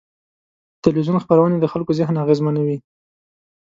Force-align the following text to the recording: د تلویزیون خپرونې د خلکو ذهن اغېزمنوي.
د 0.75 0.77
تلویزیون 0.83 1.17
خپرونې 1.23 1.57
د 1.59 1.65
خلکو 1.73 1.91
ذهن 1.99 2.15
اغېزمنوي. 2.23 2.77